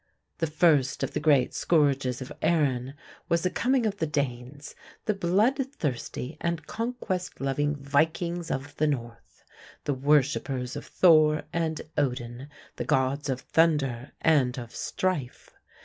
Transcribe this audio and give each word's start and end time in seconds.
The 0.39 0.47
first 0.47 1.03
of 1.03 1.11
the 1.13 1.19
great 1.19 1.53
scourges 1.53 2.23
of 2.23 2.31
Erin 2.41 2.95
was 3.29 3.43
the 3.43 3.51
coming 3.51 3.85
of 3.85 3.97
the 3.97 4.07
Danes, 4.07 4.73
the 5.05 5.13
bloodthirsty 5.13 6.37
and 6.41 6.65
conquest 6.65 7.39
loving 7.39 7.75
Vikings 7.75 8.49
of 8.49 8.75
the 8.77 8.87
North, 8.87 9.43
the 9.83 9.93
worshipers 9.93 10.75
of 10.75 10.87
Thor 10.87 11.43
and 11.53 11.83
Odin, 11.99 12.49
the 12.77 12.83
gods 12.83 13.29
of 13.29 13.41
thunder 13.41 14.13
and 14.21 14.57
of 14.57 14.73
strife. 14.75 15.51